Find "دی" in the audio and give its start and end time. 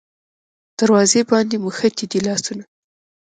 2.11-2.19